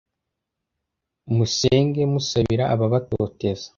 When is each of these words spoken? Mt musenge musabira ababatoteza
Mt 1.27 1.31
musenge 1.37 2.01
musabira 2.13 2.63
ababatoteza 2.73 3.67